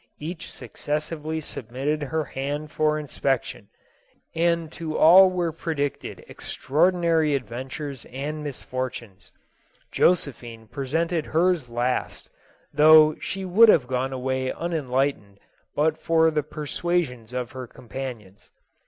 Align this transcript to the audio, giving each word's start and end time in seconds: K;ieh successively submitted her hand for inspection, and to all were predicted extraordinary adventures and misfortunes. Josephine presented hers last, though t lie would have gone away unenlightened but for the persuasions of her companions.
K;ieh 0.19 0.41
successively 0.41 1.39
submitted 1.41 2.01
her 2.01 2.23
hand 2.25 2.71
for 2.71 2.97
inspection, 2.97 3.67
and 4.33 4.71
to 4.71 4.97
all 4.97 5.29
were 5.29 5.51
predicted 5.51 6.25
extraordinary 6.27 7.35
adventures 7.35 8.05
and 8.05 8.43
misfortunes. 8.43 9.31
Josephine 9.91 10.67
presented 10.67 11.27
hers 11.27 11.69
last, 11.69 12.31
though 12.73 13.13
t 13.13 13.45
lie 13.45 13.51
would 13.51 13.69
have 13.69 13.85
gone 13.85 14.11
away 14.11 14.51
unenlightened 14.51 15.39
but 15.75 15.99
for 16.01 16.31
the 16.31 16.41
persuasions 16.41 17.31
of 17.31 17.51
her 17.51 17.67
companions. 17.67 18.49